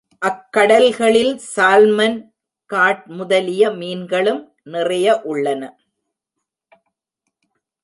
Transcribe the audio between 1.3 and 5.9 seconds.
Salmon, cod முதலிய மீன்களும் நிறைய உள்ளன.